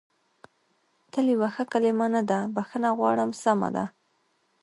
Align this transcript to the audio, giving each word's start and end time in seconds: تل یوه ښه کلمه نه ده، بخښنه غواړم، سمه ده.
تل 1.11 1.25
یوه 1.35 1.49
ښه 1.55 1.63
کلمه 1.71 2.07
نه 2.15 2.21
ده، 2.29 2.39
بخښنه 2.55 2.89
غواړم، 2.97 3.29
سمه 3.43 3.69
ده. 3.75 3.85